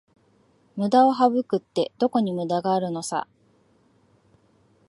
[0.77, 3.27] ムダを省くって、どこにムダがあるのさ